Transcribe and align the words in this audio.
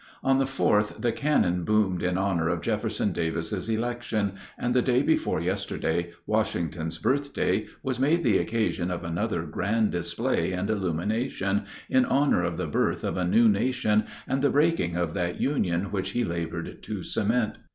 On 0.23 0.39
the 0.39 0.45
4th 0.45 0.99
the 0.99 1.11
cannon 1.11 1.63
boomed 1.63 2.01
in 2.01 2.17
honor 2.17 2.49
of 2.49 2.61
Jefferson 2.61 3.11
Davis's 3.11 3.69
election, 3.69 4.31
and 4.57 4.73
day 4.83 5.03
before 5.03 5.39
yesterday 5.39 6.11
Washington's 6.25 6.97
birthday 6.97 7.67
was 7.83 7.99
made 7.99 8.23
the 8.23 8.39
occasion 8.39 8.89
of 8.89 9.03
another 9.03 9.43
grand 9.43 9.91
display 9.91 10.53
and 10.53 10.71
illumination, 10.71 11.65
in 11.87 12.05
honor 12.05 12.43
of 12.43 12.57
the 12.57 12.65
birth 12.65 13.03
of 13.03 13.15
a 13.15 13.23
new 13.27 13.47
nation 13.47 14.05
and 14.27 14.41
the 14.41 14.49
breaking 14.49 14.95
of 14.95 15.13
that 15.13 15.39
Union 15.39 15.91
which 15.91 16.09
he 16.13 16.23
labored 16.23 16.81
to 16.81 17.03
cement. 17.03 17.59